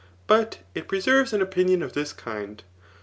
But 0.25 0.57
it 0.73 0.87
preserves 0.87 1.31
an 1.31 1.43
opinion 1.43 1.83
of 1.83 1.93
this 1.93 2.11
kind. 2.11 2.63